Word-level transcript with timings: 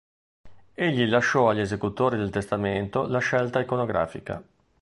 Egli 0.73 1.07
lasciò 1.07 1.49
agli 1.49 1.59
esecutori 1.59 2.17
del 2.17 2.31
testamento 2.31 3.05
la 3.05 3.19
scelta 3.19 3.59
iconografica. 3.59 4.43